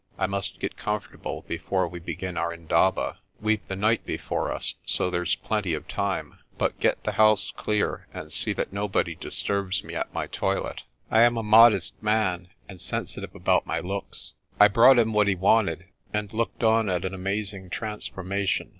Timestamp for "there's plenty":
5.11-5.75